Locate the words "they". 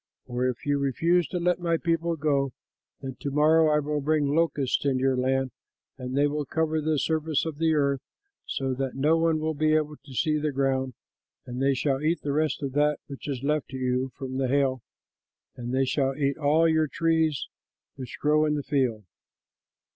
6.17-6.25, 11.61-11.75, 15.71-15.85